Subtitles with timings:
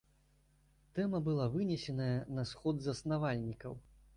[0.99, 3.79] Тэма была вынесеная на сход заснавальнікаў.